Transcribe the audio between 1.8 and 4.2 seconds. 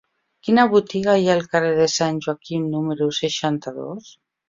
de Sant Joaquim número seixanta-dos?